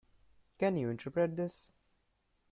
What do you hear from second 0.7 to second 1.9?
you interpret this?